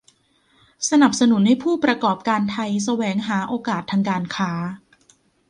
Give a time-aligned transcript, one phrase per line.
[0.89, 4.51] สนับสนุนให้ผู้ประกอบการไทยแสวงหาโอกาสทางการค้า